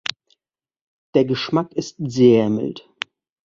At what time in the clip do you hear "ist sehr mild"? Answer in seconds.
1.73-2.89